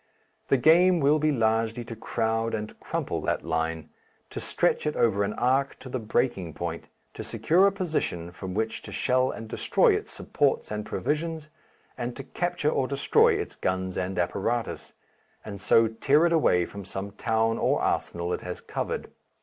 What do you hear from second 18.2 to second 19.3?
it has covered.